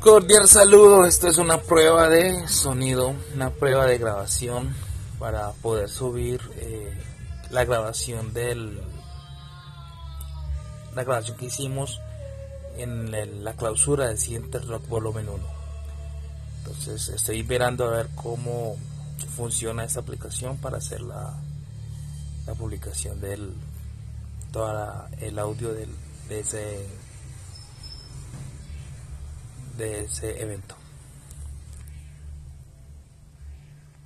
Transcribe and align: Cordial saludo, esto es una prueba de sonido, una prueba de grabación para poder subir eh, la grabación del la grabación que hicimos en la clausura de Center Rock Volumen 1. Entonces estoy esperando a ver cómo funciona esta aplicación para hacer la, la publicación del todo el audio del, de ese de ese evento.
Cordial 0.00 0.46
saludo, 0.46 1.06
esto 1.06 1.26
es 1.26 1.38
una 1.38 1.58
prueba 1.60 2.08
de 2.08 2.46
sonido, 2.46 3.16
una 3.34 3.50
prueba 3.50 3.84
de 3.84 3.98
grabación 3.98 4.72
para 5.18 5.50
poder 5.54 5.88
subir 5.88 6.40
eh, 6.54 6.96
la 7.50 7.64
grabación 7.64 8.32
del 8.32 8.80
la 10.94 11.02
grabación 11.02 11.36
que 11.36 11.46
hicimos 11.46 12.00
en 12.76 13.42
la 13.42 13.54
clausura 13.54 14.06
de 14.06 14.16
Center 14.16 14.64
Rock 14.68 14.86
Volumen 14.86 15.28
1. 15.28 15.44
Entonces 16.58 17.08
estoy 17.08 17.40
esperando 17.40 17.86
a 17.86 17.90
ver 17.90 18.08
cómo 18.14 18.76
funciona 19.34 19.82
esta 19.82 19.98
aplicación 19.98 20.58
para 20.58 20.78
hacer 20.78 21.00
la, 21.00 21.34
la 22.46 22.54
publicación 22.54 23.20
del 23.20 23.52
todo 24.52 25.08
el 25.20 25.38
audio 25.40 25.74
del, 25.74 25.90
de 26.28 26.40
ese 26.40 26.86
de 29.78 30.04
ese 30.04 30.42
evento. 30.42 30.77